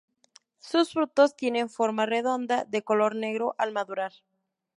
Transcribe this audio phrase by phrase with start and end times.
[0.57, 4.13] Sus frutos tienen forma redonda, de color negro al madurar.